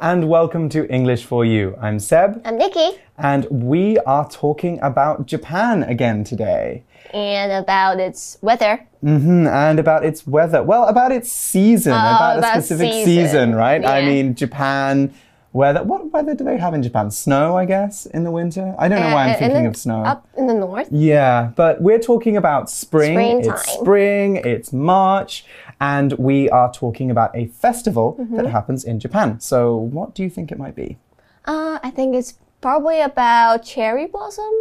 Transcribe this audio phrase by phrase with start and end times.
[0.00, 1.76] Hello and welcome to English for You.
[1.80, 2.90] I'm Seb I'm Nikki.
[3.16, 6.84] and we are talking about Japan again today.
[7.12, 8.86] And about its weather.
[9.00, 10.62] hmm and about its weather.
[10.62, 13.06] Well, about its season, about a Oh, specific season.
[13.26, 13.84] season, right?
[13.84, 15.12] I mean, Japan.
[15.52, 15.82] Weather.
[15.82, 17.10] What weather do they have in Japan?
[17.10, 18.74] Snow, I guess, in the winter.
[18.78, 20.02] I don't know why I'm Uh, thinking then of snow.
[20.04, 20.88] Up in the north.
[20.90, 23.40] Yeah, but we're talking about spring.
[23.44, 25.46] It's spring, it's March,
[25.80, 28.36] and we are talking about a festival Mm-hmm.
[28.36, 29.40] that happens in Japan.
[29.40, 30.98] So, what do you think it might be?
[31.46, 34.52] Uh, I think it's probably about cherry blossom.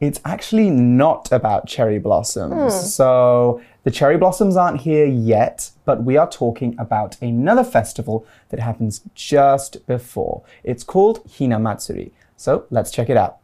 [0.00, 2.72] It's actually not about cherry blossoms.
[2.74, 2.86] Hmm.
[2.86, 8.60] So, the cherry blossoms aren't here yet, but we are talking about another festival that
[8.60, 10.42] happens just before.
[10.62, 12.12] It's called Hina Matsuri.
[12.36, 13.38] So, let's check it out.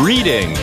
[0.00, 0.54] Reading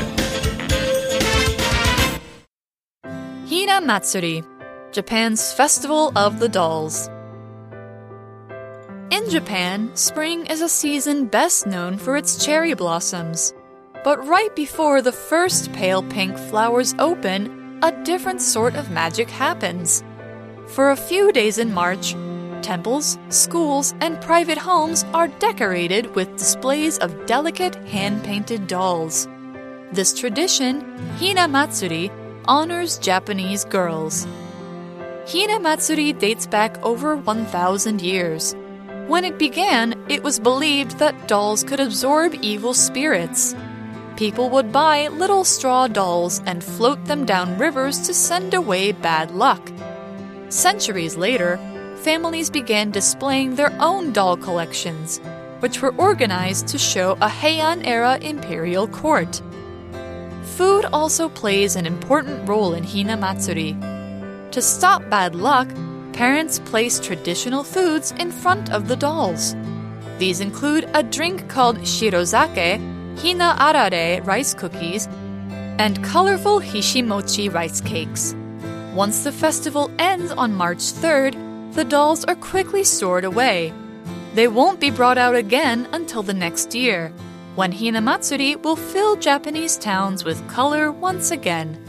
[3.48, 4.44] Hina Matsuri,
[4.92, 7.08] Japan's Festival of the Dolls.
[9.12, 13.54] In Japan, spring is a season best known for its cherry blossoms.
[14.06, 20.04] But right before the first pale pink flowers open, a different sort of magic happens.
[20.68, 22.16] For a few days in March,
[22.62, 29.28] temples, schools, and private homes are decorated with displays of delicate hand painted dolls.
[29.92, 30.82] This tradition,
[31.18, 32.12] Hina Matsuri,
[32.46, 34.28] honors Japanese girls.
[35.28, 38.56] Hina Matsuri dates back over 1,000 years.
[39.08, 43.56] When it began, it was believed that dolls could absorb evil spirits.
[44.18, 49.32] People would buy little straw dolls and float them down rivers to send away bad
[49.32, 49.70] luck.
[50.48, 51.58] Centuries later,
[51.98, 55.20] families began displaying their own doll collections,
[55.60, 59.42] which were organized to show a Heian era imperial court.
[60.56, 63.76] Food also plays an important role in Hina Matsuri.
[64.52, 65.68] To stop bad luck,
[66.14, 69.58] parents place traditional foods in front of the dolls.
[70.20, 75.08] These include a drink called shirozake, hina arare rice cookies,
[75.78, 78.36] and colorful hishimochi rice cakes.
[78.94, 83.74] Once the festival ends on March 3rd, the dolls are quickly stored away.
[84.34, 87.12] They won't be brought out again until the next year,
[87.56, 91.85] when Hina Matsuri will fill Japanese towns with color once again.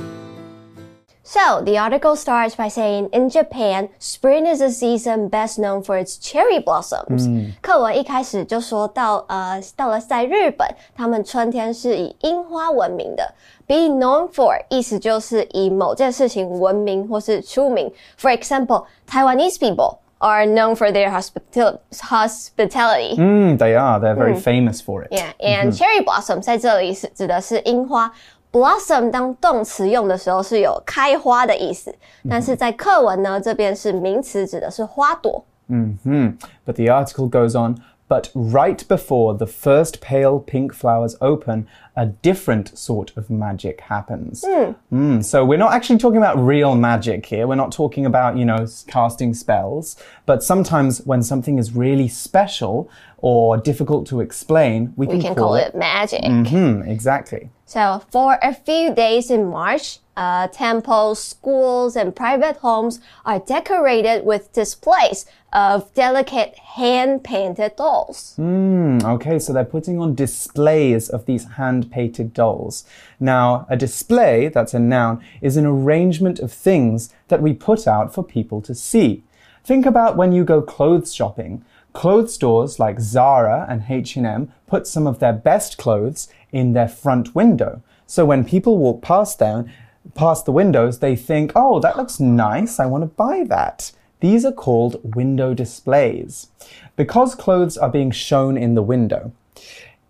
[1.25, 5.97] So the article starts by saying, in Japan, spring is a season best known for
[5.97, 7.52] its cherry blossoms.
[7.62, 13.34] 课文一开始就说到，呃，到了在日本，他们春天是以樱花闻名的。
[13.68, 17.94] Be known for 意思就是以某件事情闻名或是出名。
[18.19, 23.16] For example, Taiwanese people are known for their hospital hospitality.
[23.16, 24.00] Mm, they are.
[24.00, 25.12] They're very famous for it.
[25.12, 28.12] Yeah, and cherry blossom 在这里是指的是樱花。
[28.56, 31.94] Blossom 当动词用的时候是有开花的意思，
[32.28, 35.44] 但是在课文呢这边是名词，指的是花朵。
[35.69, 37.77] 嗯嗯 But the article goes on.
[38.09, 44.44] But right before the first pale pink flowers open, a different sort of magic happens.
[44.93, 47.47] Mm, so we're not actually talking about real magic here.
[47.47, 49.97] We're not talking about, you know, casting spells.
[50.25, 55.55] But sometimes when something is really special or difficult to explain, we, We can call
[55.55, 56.25] it magic.
[56.25, 57.50] Hmm, exactly.
[57.65, 64.25] So for a few days in March, uh, temples, schools, and private homes are decorated
[64.25, 68.34] with displays of delicate hand-painted dolls.
[68.37, 72.85] Hmm, okay, so they're putting on displays of these hand painted dolls.
[73.19, 78.12] Now, a display, that's a noun, is an arrangement of things that we put out
[78.12, 79.25] for people to see.
[79.64, 81.64] Think about when you go clothes shopping.
[81.94, 87.35] Clothes stores like Zara and H&M put some of their best clothes in their front
[87.35, 87.81] window.
[88.06, 89.70] So when people walk past them,
[90.14, 92.79] past the windows, they think, "Oh, that looks nice.
[92.79, 96.49] I want to buy that." These are called window displays.
[96.97, 99.33] Because clothes are being shown in the window,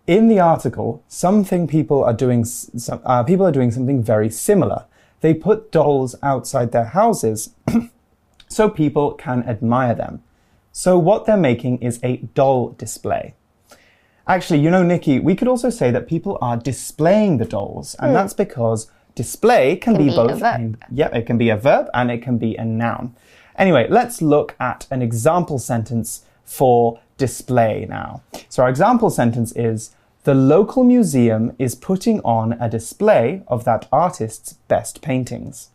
[0.07, 4.85] in the article, something people are doing, some, uh, people are doing something very similar.
[5.21, 7.51] They put dolls outside their houses
[8.49, 10.23] so people can admire them.
[10.71, 13.35] So what they're making is a doll display.
[14.29, 18.15] Actually, you know, Nikki, we could also say that people are displaying the dolls, and
[18.15, 20.41] that's because display can, be, be a both.
[20.41, 20.85] verb.
[20.93, 23.15] yeah, it can be a verb and it can be a noun.
[23.58, 28.22] Anyway, let's look at an example sentence for display now.
[28.50, 29.92] So our example sentence is
[30.24, 35.68] the local museum is putting on a display of that artist's best paintings.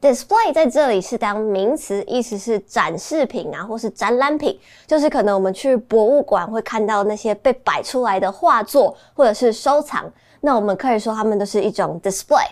[0.00, 10.10] Display 在这里是当名词，意思是展示品啊，或是展览品，就是可能我们去博物馆会看到那些被摆出来的画作或者是收藏，
[10.40, 12.46] 那我们可以说它们都是一种 display。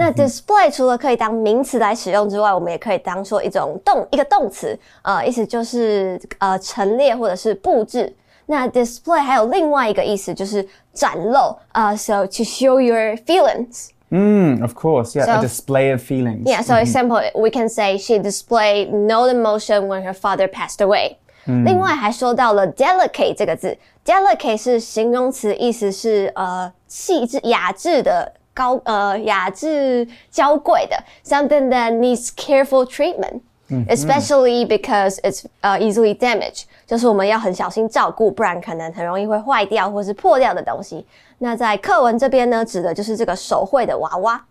[0.00, 8.10] 那 display 除了可以当名词来使用之外，我们也可以当做一种动一个动词，呃，意思就是呃陈列或者是布置。
[8.46, 13.90] 那 display 还有另外一个意思就是展露，呃，so to show your feelings。
[14.08, 16.44] Mm, of course, yeah, a display of feelings.
[16.44, 21.16] Yeah, so example, we can say she displayed no emotion when her father passed away.
[21.44, 28.32] 另外还说到了 delicate 这个字，delicate 是形容词，意思是呃细致、雅致的。
[28.59, 33.41] 高呃雅致娇贵的 something that needs careful treatment,
[33.87, 41.05] especially because it's uh, easily damaged，就是我们要很小心照顾，不然可能很容易会坏掉或是破掉的东西。
[41.39, 44.45] 那在课文这边呢，指的就是这个手绘的娃娃。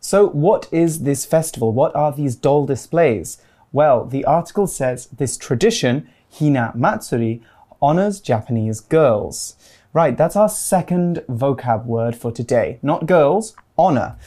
[0.00, 1.72] So, what is this festival?
[1.72, 3.36] What are these doll displays?
[3.72, 7.42] Well, the article says this tradition, Hina Matsuri,
[7.80, 9.52] honors Japanese girls.
[9.95, 12.79] Right, that's our second vocab word for today.
[12.81, 14.17] Not girls, honor.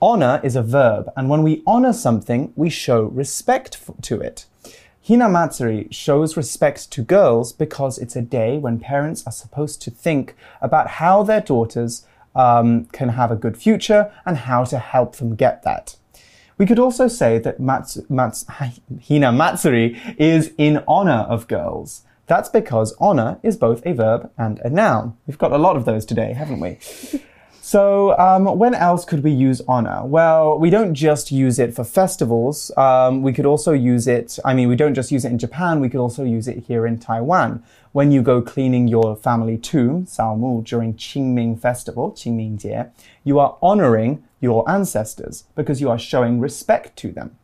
[0.00, 4.46] Honor is a verb, and when we honor something, we show respect to it.
[5.04, 10.36] Hinamatsuri shows respect to girls because it's a day when parents are supposed to think
[10.60, 12.06] about how their daughters
[12.36, 15.96] um, can have a good future and how to help them get that.
[16.56, 18.46] We could also say that Mats, Mats,
[19.08, 22.02] Hina Matsuri is in honor of girls.
[22.26, 25.16] That's because honor is both a verb and a noun.
[25.26, 26.78] We've got a lot of those today, haven't we?
[27.66, 30.04] So, um, when else could we use honor?
[30.04, 32.70] Well, we don't just use it for festivals.
[32.76, 35.80] Um, we could also use it, I mean, we don't just use it in Japan,
[35.80, 37.64] we could also use it here in Taiwan.
[37.90, 42.88] When you go cleaning your family tomb, Sao Mu, during Qingming Festival, Qingming Jie,
[43.24, 47.36] you are honoring your ancestors because you are showing respect to them.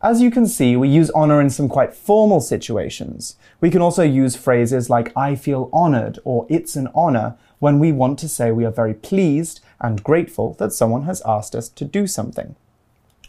[0.00, 3.34] As you can see, we use honor in some quite formal situations.
[3.60, 7.90] We can also use phrases like I feel honored or it's an honor when we
[7.90, 11.84] want to say we are very pleased and grateful that someone has asked us to
[11.84, 12.54] do something.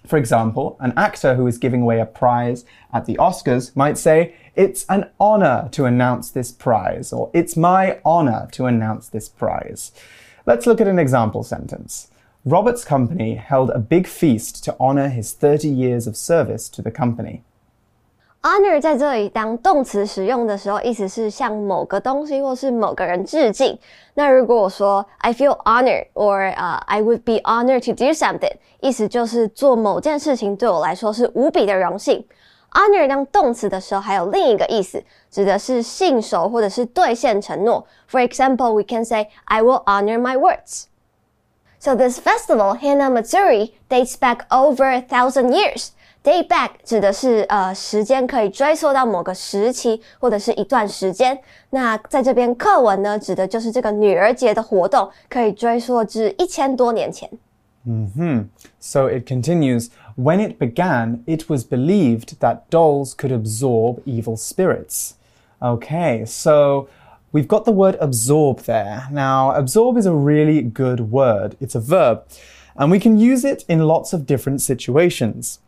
[0.05, 4.35] For example, an actor who is giving away a prize at the Oscars might say,
[4.55, 9.91] It's an honor to announce this prize, or It's my honor to announce this prize.
[10.45, 12.09] Let's look at an example sentence.
[12.48, 16.90] Robert's company held a big feast to honor his 30 years of service to the
[16.90, 17.40] company.
[18.42, 23.78] honor 在这里当动词使用的时候，意思是向某个东西或是某个人致敬。
[24.12, 32.22] 那如果我说 I feel honored or 呃、I would be honored to do something，意思就是做某件事情对我来说是无比的荣幸。
[32.72, 37.86] honor 当动词的时候，还有另一个意思，指的是信守或者是兑现承诺。
[38.10, 40.84] For example, we can say I will honor my words.
[41.78, 45.88] So this festival, Hana Matsuri, dates back over a thousand years.
[46.22, 51.38] Date back 指的是呃时间可以追溯到某个时期或者是一段时间。
[51.68, 57.28] 那在这边课文呢，指的就是这个女儿节的活动，可以追溯至一千多年前。
[58.80, 65.14] So it continues When it began, it was believed that dolls could absorb evil spirits.
[65.60, 66.86] Okay, so
[67.31, 69.07] we've got the word absorb there.
[69.11, 72.25] Now, absorb is a really good word, it's a verb,
[72.75, 75.59] and we can use it in lots of different situations.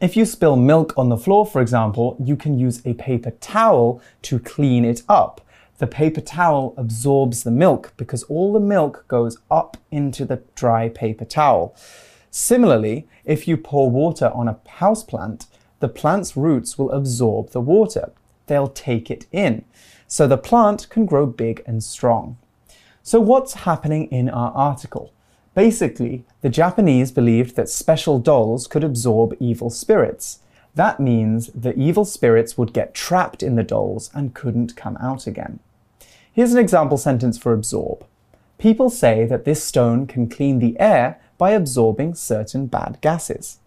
[0.00, 4.00] If you spill milk on the floor, for example, you can use a paper towel
[4.22, 5.40] to clean it up.
[5.78, 10.88] The paper towel absorbs the milk because all the milk goes up into the dry
[10.88, 11.76] paper towel.
[12.30, 15.46] Similarly, if you pour water on a houseplant,
[15.80, 18.12] the plant's roots will absorb the water.
[18.46, 19.64] They'll take it in
[20.11, 22.37] So the plant can grow big and strong.
[23.03, 25.11] So, what's happening in our article?
[25.53, 30.39] Basically, the Japanese believed that special dolls could absorb evil spirits.
[30.75, 35.25] That means the evil spirits would get trapped in the dolls and couldn't come out
[35.25, 35.59] again.
[36.31, 38.05] Here's an example sentence for absorb.
[38.59, 43.57] People say that this stone can clean the air by absorbing certain bad gases.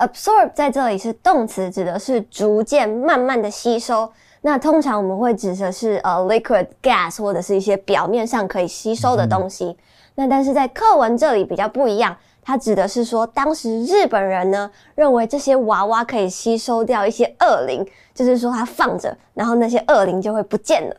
[0.00, 4.10] absorb 在这里是动词，指的是逐渐、慢慢的吸收。
[4.45, 9.75] 那通常我们会指的是呃 liquid gas 或者是一些表面上可以吸收的东西。
[10.13, 17.83] 那但是在课文这里比较不一样，它指的是说，当时日本人呢认为这些娃娃可以吸收掉一些恶灵，
[18.13, 20.95] 就是说它放着，然后那些恶灵就会不见了。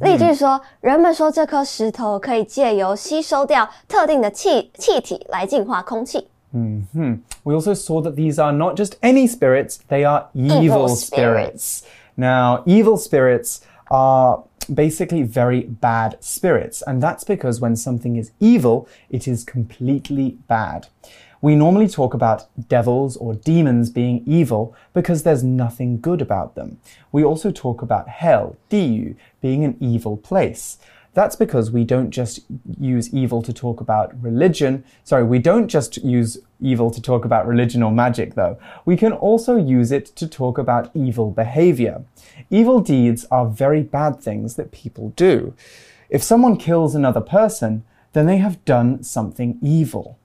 [0.00, 6.26] 例句说，人们说这颗石头可以借由吸收掉特定的气气体来净化空气。
[6.52, 11.82] 嗯哼 We also saw that these are not just any spirits, they are evil, Evil spirits.
[12.18, 13.60] Now, evil spirits
[13.92, 20.36] are basically very bad spirits, and that's because when something is evil, it is completely
[20.48, 20.88] bad.
[21.40, 26.80] We normally talk about devils or demons being evil because there's nothing good about them.
[27.12, 30.78] We also talk about hell, 地狱, being an evil place.
[31.18, 32.44] That's because we don't just
[32.78, 34.84] use evil to talk about religion.
[35.02, 38.56] Sorry, we don't just use evil to talk about religion or magic, though.
[38.84, 42.04] We can also use it to talk about evil behavior.
[42.50, 45.54] Evil deeds are very bad things that people do.
[46.08, 47.82] If someone kills another person,
[48.12, 50.20] then they have done something evil.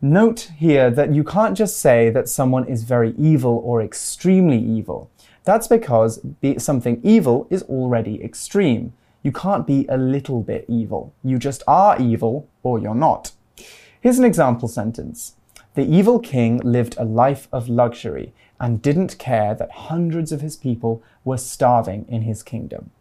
[0.00, 5.10] Note here that you can't just say that someone is very evil or extremely evil.
[5.44, 6.18] That's because
[6.56, 8.94] something evil is already extreme.
[9.23, 11.11] You can't be a little bit evil.
[11.23, 13.31] You just are evil or you're not.
[14.01, 15.33] Here's an example sentence.
[15.75, 20.57] The evil king lived a life of luxury and didn't care that hundreds of his
[20.57, 22.91] people were starving in his kingdom.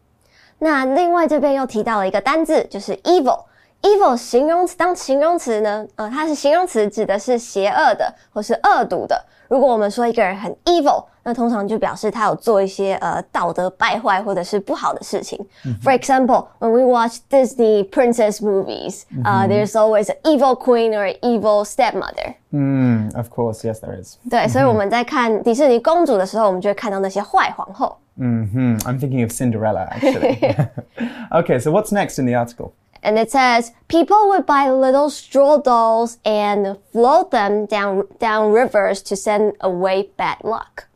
[0.59, 3.45] 那另外这边又提到了一个单字，就是 evil。
[3.83, 9.25] evil 形容词当形容词呢，呃，它是形容词，指的是邪恶的或是恶毒的。
[9.49, 15.39] 如果我们说一个人很 evil，那通常就表示他有做一些呃道德败坏或者是不好的事情。
[15.83, 21.17] For example, when we watch Disney princess movies, uh, there's always an evil queen or an
[21.23, 22.35] evil stepmother.
[22.53, 24.17] Mm, of course, yes, there is.
[24.29, 27.97] 对，所以我们在看迪士尼公主的时候，我们就会看到那些坏皇后。
[28.17, 28.79] Mm hmm.
[28.81, 30.39] I'm thinking of Cinderella, actually.
[31.31, 32.73] okay, so what's next in the article?
[33.04, 39.02] And it says people would buy little straw dolls and float them down down rivers
[39.04, 40.88] to send away bad luck.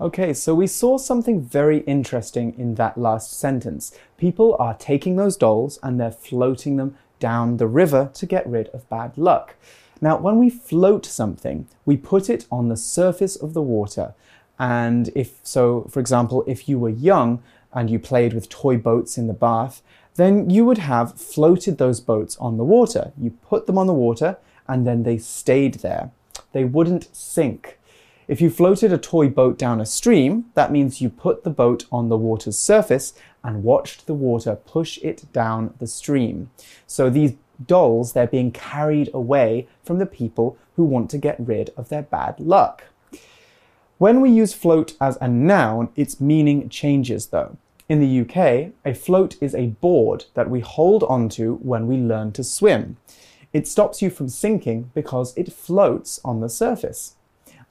[0.00, 3.96] Okay, so we saw something very interesting in that last sentence.
[4.16, 8.68] People are taking those dolls and they're floating them down the river to get rid
[8.68, 9.54] of bad luck.
[10.00, 14.14] Now, when we float something, we put it on the surface of the water.
[14.58, 17.40] And if so, for example, if you were young
[17.72, 19.82] and you played with toy boats in the bath,
[20.16, 23.12] then you would have floated those boats on the water.
[23.18, 24.36] You put them on the water
[24.68, 26.10] and then they stayed there.
[26.52, 27.78] They wouldn't sink.
[28.28, 31.86] If you floated a toy boat down a stream, that means you put the boat
[31.90, 36.50] on the water's surface and watched the water push it down the stream.
[36.86, 37.34] So these
[37.66, 42.02] dolls, they're being carried away from the people who want to get rid of their
[42.02, 42.84] bad luck.
[43.98, 47.56] When we use float as a noun, its meaning changes though.
[47.88, 52.32] In the UK, a float is a board that we hold onto when we learn
[52.32, 52.96] to swim.
[53.52, 57.16] It stops you from sinking because it floats on the surface.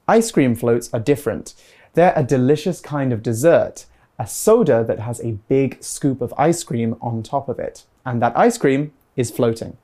[0.06, 1.54] Ice cream floats are different.
[1.94, 3.86] They're a delicious kind of dessert,
[4.18, 7.84] a soda that has a big scoop of ice cream on top of it.
[8.04, 9.76] And that ice cream is floating.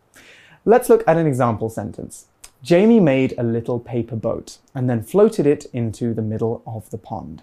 [0.65, 2.27] Let's look at an example sentence.
[2.63, 6.99] Jamie made a little paper boat and then floated it into the middle of the
[6.99, 7.43] pond.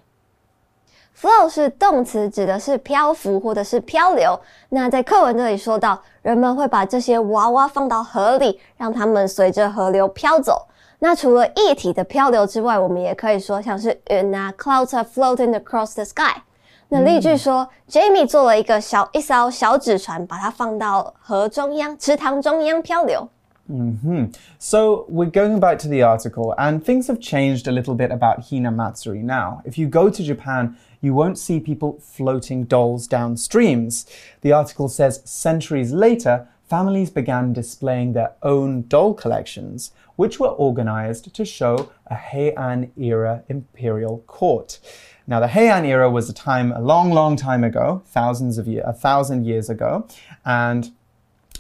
[1.18, 4.38] Flow 是动词，指的是漂浮或者是漂流。
[4.70, 10.66] 那在课文这里说到，人们会把这些娃娃放到河里，让它们随着河流飘走。
[10.98, 16.42] 那除了液体的漂流之外，我们也可以说像是云啊，clouds are floating across the sky。
[16.88, 23.28] 那例句说，Jamie 做了一个小一艘小纸船，把它放到河中央、池塘中央漂流。
[23.66, 24.34] Mm -hmm.
[24.58, 28.40] So we're going back to the article, and things have changed a little bit about
[28.42, 29.60] Hina Matsuri now.
[29.64, 30.74] If you go to Japan,
[31.05, 34.07] you won't see people floating dolls down streams.
[34.41, 41.33] The article says centuries later, families began displaying their own doll collections, which were organized
[41.35, 44.79] to show a Heian era imperial court.
[45.27, 48.85] Now, the Heian era was a time a long, long time ago, thousands of years,
[48.87, 50.07] a thousand years ago,
[50.43, 50.91] and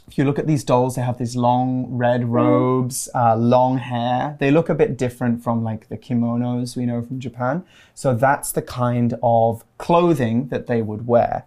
[0.07, 2.29] if you look at these dolls, they have these long red mm.
[2.29, 4.37] robes, uh, long hair.
[4.39, 7.63] They look a bit different from like the kimonos we know from Japan.
[7.93, 11.45] So that's the kind of clothing that they would wear.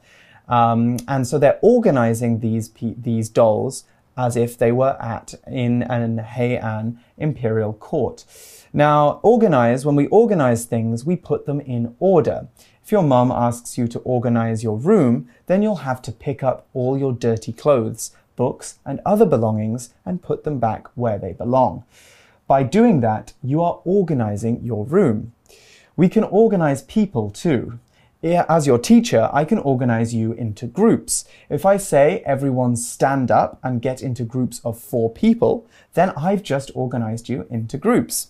[0.49, 3.85] Um, and so they're organizing these these dolls
[4.17, 8.25] as if they were at in an Heian imperial court.
[8.73, 12.49] Now, organize, when we organize things, we put them in order.
[12.83, 16.67] If your mum asks you to organize your room, then you'll have to pick up
[16.75, 21.85] all your dirty clothes books, and other belongings and put them back where they belong.
[22.47, 25.33] By doing that, you are organizing your room.
[25.97, 27.79] We can organize people too.
[28.23, 31.25] As your teacher, I can organize you into groups.
[31.51, 36.43] If I say everyone stand up and get into groups of four people, then I've
[36.43, 38.29] just organized you into groups.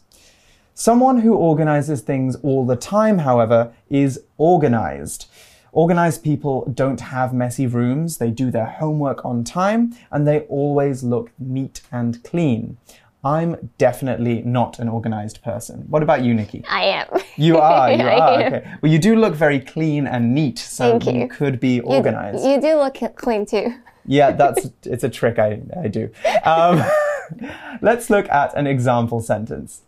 [0.75, 5.27] Someone who organizes things all the time, however, is organized.
[5.73, 11.03] Organized people don't have messy rooms, they do their homework on time, and they always
[11.03, 12.79] look neat and clean.
[13.25, 15.85] I'm definitely not an organized person.
[15.89, 16.65] What about you, Nikki?
[16.69, 17.07] I am.
[17.37, 18.43] You are, you are.
[18.43, 18.75] Okay.
[18.83, 21.13] Well, you do look very clean and neat, so you.
[21.13, 21.29] you.
[21.29, 22.45] could be organized.
[22.45, 23.75] You, you, do look clean too.
[24.05, 26.11] Yeah, that's it's a trick I, I do.
[26.45, 26.83] Um,
[27.81, 29.83] let's look at an example sentence.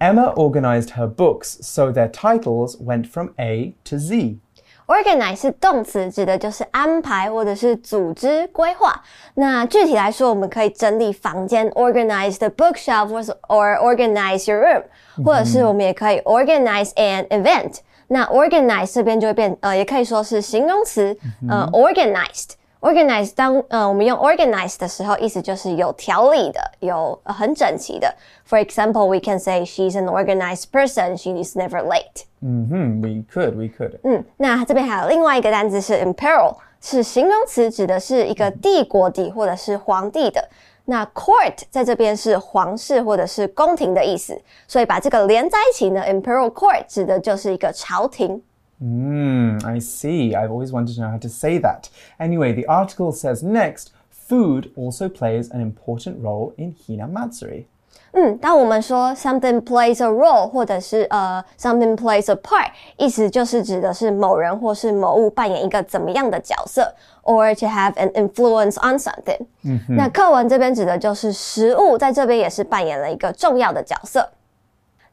[0.00, 4.40] Emma organized her books so their titles went from A to Z.
[4.86, 9.02] Organize 是动词，指的就是安排或者是组织规划。
[9.34, 13.08] 那具体来说，我们可以整理房间，organize the bookshelf
[13.48, 14.82] or organize your room，、
[15.24, 17.78] 或者是我们也可以 organize an event。
[18.08, 22.50] 那 organize 这边就会变，呃，也可以说是形容词，呃，organized。
[22.80, 28.14] Organize 当呃我们用 organize 的时候，意思就是有条理的，有、呃、很整齐的。
[28.48, 31.16] For example, we can say she's an organized person.
[31.16, 32.24] She is never late.
[32.40, 33.98] 嗯哼 We could, we could.
[34.04, 40.48] 嗯，那这边还有另外一个单词是 imperial，是形容词，指的是一个帝国的或者是皇帝的。
[40.84, 48.40] 那 court 在这边是皇室或者是宫廷的意思，所以把这个连在一起呢，imperial court 指的就是一个朝廷。
[48.79, 50.33] Hmm, I see.
[50.33, 51.89] I've always wanted to know how to say that.
[52.19, 57.65] Anyway, the article says next, food also plays an important role in Hina Matsuri.
[58.13, 66.93] 嗯，当我们说 something plays a role，或者是呃 something plays a part，意思就是指的是某人或是某物扮演一个怎么样的角色，
[67.23, 69.39] or to have an influence on something。
[69.63, 74.27] 嗯，那课文这边指的就是食物，在这边也是扮演了一个重要的角色。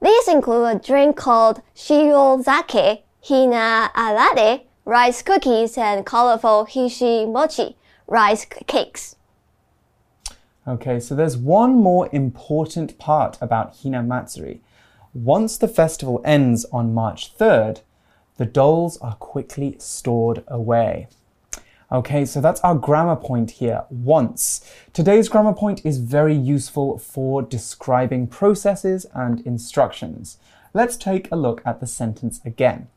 [0.01, 7.78] These include a drink called shiozake, hina arare, rice cookies, and colorful hishi mochi,
[8.08, 9.16] rice cakes.
[10.68, 14.62] Okay, so there's one more important part about Hina Matsuri.
[15.14, 17.82] Once the festival ends on March 3rd,
[18.38, 21.08] the dolls are quickly stored away.
[21.92, 24.70] Okay, so that's our grammar point here, once.
[24.94, 30.38] Today's grammar point is very useful for describing processes and instructions.
[30.74, 32.88] Let's take a look at the sentence again.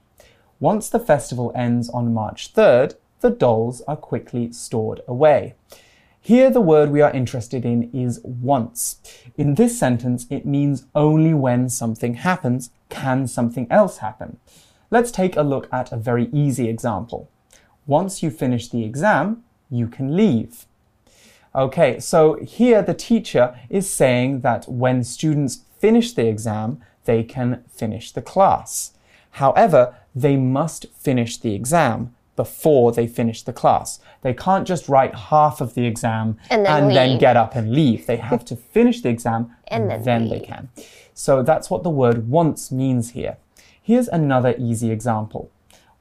[0.58, 5.54] Once the festival ends on March 3rd, the dolls are quickly stored away.
[6.18, 8.96] Here, the word we are interested in is once.
[9.36, 14.38] In this sentence, it means only when something happens can something else happen.
[14.90, 17.28] Let's take a look at a very easy example.
[17.86, 20.64] Once you finish the exam, you can leave.
[21.54, 27.62] Okay, so here the teacher is saying that when students finish the exam, they can
[27.68, 28.92] finish the class.
[29.36, 34.00] However, they must finish the exam before they finish the class.
[34.22, 37.20] They can't just write half of the exam And then leave.
[37.20, 38.06] get up and leave.
[38.06, 40.70] They have to finish the exam And then they can.
[41.12, 43.36] So that's what the word once means here.
[43.82, 45.50] Here's another easy example.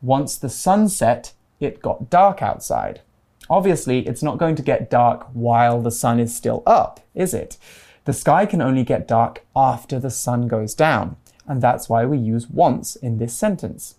[0.01, 3.01] Once the sun set, it got dark outside.
[3.49, 7.57] Obviously, it's not going to get dark while the sun is still up, is it?
[8.05, 12.17] The sky can only get dark after the sun goes down, and that's why we
[12.17, 13.95] use once in this sentence.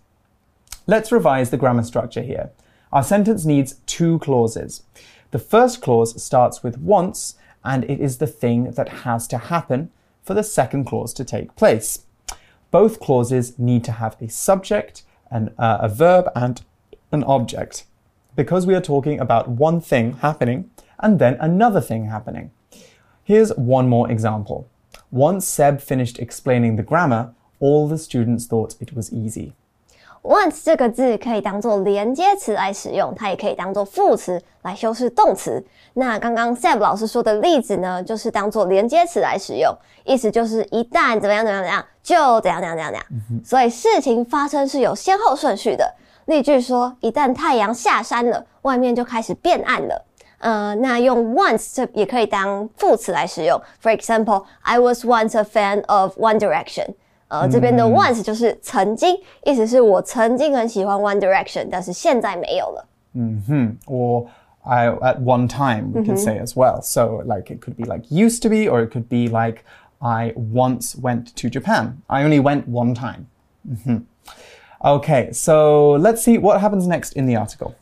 [0.85, 2.51] Let's revise the grammar structure here.
[2.91, 4.83] Our sentence needs two clauses.
[5.31, 9.91] The first clause starts with once, and it is the thing that has to happen
[10.23, 12.05] for the second clause to take place.
[12.71, 16.61] Both clauses need to have a subject, an, uh, a verb, and
[17.11, 17.85] an object
[18.37, 22.51] because we are talking about one thing happening and then another thing happening.
[23.23, 24.69] Here's one more example.
[25.11, 29.53] Once Seb finished explaining the grammar, all the students thought it was easy.
[30.23, 35.63] Once 这个字可以当做连接词来使用，它也可以当做副词来修饰动词。
[35.93, 43.43] 那刚刚 Seb 老师说的例子呢，就是当做连接词来使用，意思就是一旦怎么样怎么样怎么样，就怎样怎样怎样怎样。
[43.45, 45.93] 所以事情发生是有先后顺序的。
[46.25, 50.05] 例句说，一旦太阳下山了，外面就开始变暗了。
[50.39, 53.61] 呃，那用 once 这也可以当副词来使用。
[53.81, 56.95] For example, I was once a fan of One Direction.
[57.28, 62.86] 呃，这边的 once 就是曾经，意思是我曾经很喜欢 One Direction，但是现在没有了。
[63.86, 64.26] Or
[64.64, 66.80] I, at one time, we could say as well.
[66.82, 69.64] So, like, it could be like used to be, or it could be like
[69.98, 71.94] I once went to Japan.
[72.06, 73.26] I only went one time.
[73.66, 74.02] Mhm.
[74.84, 77.74] Okay, so let's see what happens next in the article.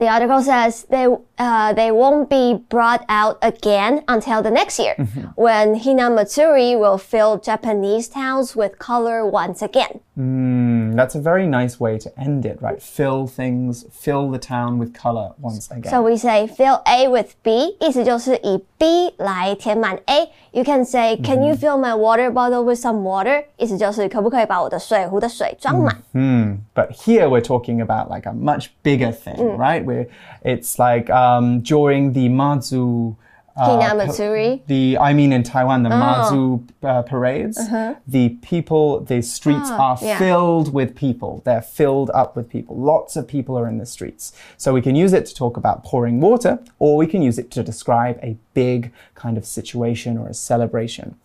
[0.00, 4.94] The article says they uh, they won't be brought out again until the next year,
[5.36, 10.00] when Hinamatsuri will fill Japanese towns with color once again.
[10.18, 12.81] Mm, that's a very nice way to end it, right?
[12.81, 15.91] Fill things, fill the town with color once again.
[15.91, 21.77] So we say fill A with B，意思就是以 B 来填满 A。You can say, Can you fill
[21.77, 23.43] my water bottle with some water？
[23.57, 25.97] 意思就是可不可以把我的水壶的水装满？
[26.13, 26.57] Hmm.
[26.73, 29.83] But here we're talking about like a much bigger thing, right?
[29.83, 30.07] Where
[30.43, 33.15] it's like um, during the Mazu.
[33.60, 34.66] uh, Hinamatsuri.
[34.66, 37.58] the I mean in Taiwan the Mazu uh, parades,
[38.06, 40.18] the people, the streets are yeah.
[40.18, 41.42] filled with people.
[41.44, 42.76] They're filled up with people.
[42.76, 44.32] Lots of people are in the streets.
[44.56, 47.50] So we can use it to talk about pouring water, or we can use it
[47.52, 51.16] to describe a big kind of situation or a celebration.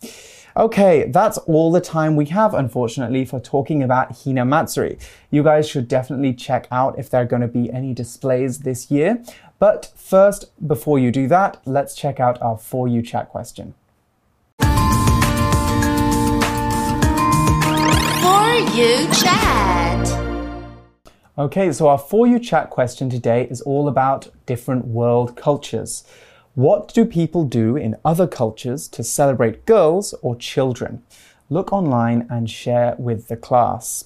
[0.57, 4.97] Okay, that's all the time we have, unfortunately, for talking about Hinamatsuri.
[5.29, 8.89] You guys should definitely check out if there are going to be any displays this
[8.89, 9.21] year.
[9.59, 13.73] But first, before you do that, let's check out our For You chat question.
[14.61, 14.65] For
[18.77, 20.07] You chat.
[21.37, 26.05] Okay, so our For You chat question today is all about different world cultures.
[26.55, 31.03] What do people do in other cultures to celebrate girls or children?
[31.49, 34.05] Look online and share with the class.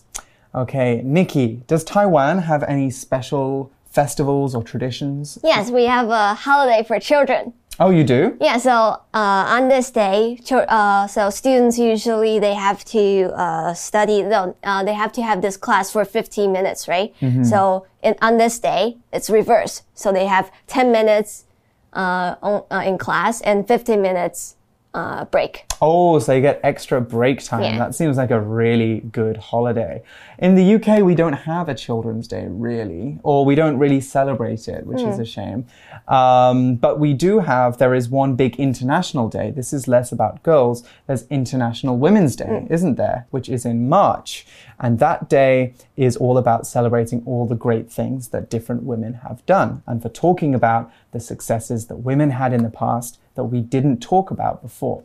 [0.55, 5.37] Okay, Nikki, does Taiwan have any special festivals or traditions?
[5.43, 7.53] Yes, we have a holiday for children.
[7.79, 8.35] Oh, you do?
[8.41, 14.23] Yeah, so uh, on this day, uh, so students usually they have to uh, study.
[14.23, 17.13] No, uh, they have to have this class for 15 minutes, right?
[17.21, 17.43] Mm -hmm.
[17.45, 19.83] So in, on this day, it's reverse.
[19.93, 21.45] So they have 10 minutes
[21.93, 24.55] uh, uh, in class and 15 minutes
[24.93, 25.65] uh, break.
[25.81, 27.61] Oh, so you get extra break time.
[27.61, 27.77] Yeah.
[27.77, 30.01] That seems like a really good holiday.
[30.39, 34.67] In the UK, we don't have a Children's Day really, or we don't really celebrate
[34.67, 35.09] it, which mm.
[35.09, 35.21] is hmm.
[35.21, 35.67] a shame.
[36.07, 39.51] Um, but we do have, there is one big international day.
[39.51, 40.83] This is less about girls.
[41.05, 42.71] There's International Women's Day, mm.
[42.71, 43.27] isn't there?
[43.29, 44.45] Which is in March.
[44.79, 49.45] And that day is all about celebrating all the great things that different women have
[49.45, 53.61] done and for talking about the successes that women had in the past that we
[53.61, 55.03] didn't talk about before.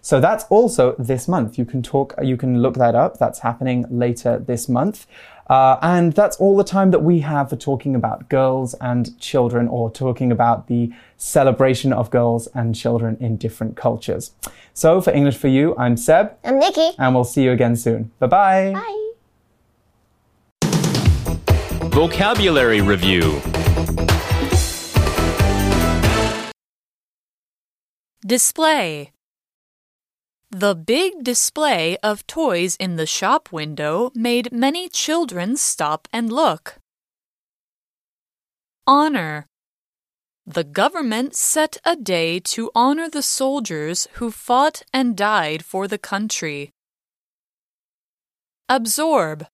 [0.00, 1.58] So that's also this month.
[1.58, 3.18] You can talk, you can look that up.
[3.18, 5.06] That's happening later this month.
[5.48, 9.68] Uh, and that's all the time that we have for talking about girls and children
[9.68, 14.32] or talking about the celebration of girls and children in different cultures.
[14.74, 16.36] So for English for You, I'm Seb.
[16.42, 16.90] I'm Nikki.
[16.98, 18.10] And we'll see you again soon.
[18.18, 18.72] Bye-bye.
[18.72, 19.02] Bye.
[21.90, 23.40] Vocabulary Review
[28.26, 29.12] Display
[30.50, 36.78] The big display of toys in the shop window made many children stop and look.
[38.84, 39.46] Honor
[40.44, 45.98] The government set a day to honor the soldiers who fought and died for the
[45.98, 46.72] country.
[48.68, 49.46] Absorb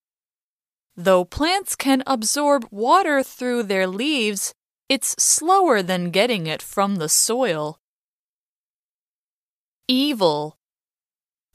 [0.96, 4.54] Though plants can absorb water through their leaves,
[4.88, 7.78] it's slower than getting it from the soil.
[9.88, 10.58] Evil.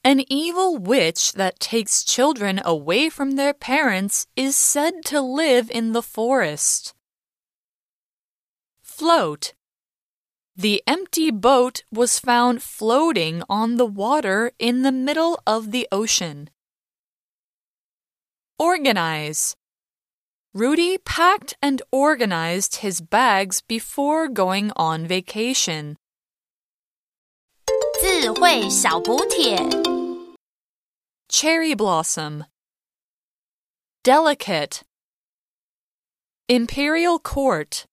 [0.03, 5.93] An evil witch that takes children away from their parents is said to live in
[5.93, 6.93] the forest.
[8.81, 9.53] Float.
[10.55, 16.49] The empty boat was found floating on the water in the middle of the ocean.
[18.59, 19.55] Organize.
[20.53, 25.97] Rudy packed and organized his bags before going on vacation.
[28.00, 29.56] 智慧小补帖
[31.28, 32.44] Cherry blossom
[34.04, 34.82] Delicate
[36.48, 37.86] Imperial court